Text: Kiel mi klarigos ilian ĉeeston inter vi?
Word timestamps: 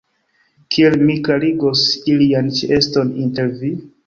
Kiel 0.75 0.97
mi 1.09 1.17
klarigos 1.27 1.83
ilian 2.15 2.51
ĉeeston 2.57 3.15
inter 3.27 3.55
vi? 3.63 3.73